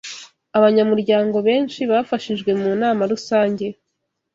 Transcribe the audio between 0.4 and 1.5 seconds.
Abanyamuryango